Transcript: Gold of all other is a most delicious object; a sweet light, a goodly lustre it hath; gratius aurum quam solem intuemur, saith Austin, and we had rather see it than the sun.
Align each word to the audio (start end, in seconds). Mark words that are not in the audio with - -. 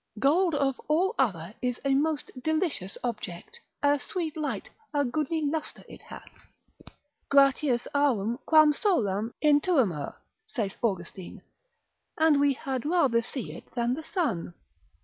Gold 0.17 0.55
of 0.55 0.79
all 0.87 1.13
other 1.19 1.53
is 1.61 1.79
a 1.85 1.93
most 1.93 2.31
delicious 2.41 2.97
object; 3.03 3.59
a 3.83 3.99
sweet 3.99 4.35
light, 4.35 4.71
a 4.95 5.05
goodly 5.05 5.41
lustre 5.45 5.83
it 5.87 6.01
hath; 6.01 6.47
gratius 7.29 7.87
aurum 7.93 8.39
quam 8.47 8.73
solem 8.73 9.31
intuemur, 9.43 10.15
saith 10.47 10.75
Austin, 10.81 11.43
and 12.17 12.39
we 12.39 12.53
had 12.53 12.83
rather 12.83 13.21
see 13.21 13.51
it 13.53 13.65
than 13.75 13.93
the 13.93 14.01
sun. 14.01 14.55